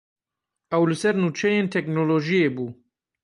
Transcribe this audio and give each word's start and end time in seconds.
Ew 0.75 0.83
li 0.89 0.95
ser 1.01 1.15
nûçeyên 1.23 1.67
teknolojiyê 1.75 2.49
bû. 2.55 2.65